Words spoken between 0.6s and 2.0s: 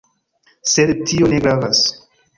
Sed tio ne gravas.